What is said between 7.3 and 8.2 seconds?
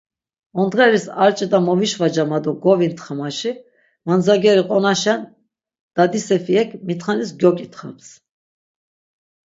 gyok̆itxaps.